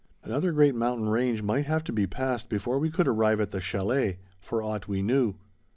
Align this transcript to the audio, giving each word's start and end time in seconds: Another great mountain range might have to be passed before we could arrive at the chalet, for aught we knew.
Another 0.23 0.51
great 0.51 0.73
mountain 0.73 1.09
range 1.09 1.43
might 1.43 1.67
have 1.67 1.83
to 1.83 1.93
be 1.93 2.07
passed 2.07 2.49
before 2.49 2.79
we 2.79 2.89
could 2.89 3.07
arrive 3.07 3.39
at 3.39 3.51
the 3.51 3.59
chalet, 3.59 4.17
for 4.39 4.63
aught 4.63 4.87
we 4.87 5.03
knew. 5.03 5.35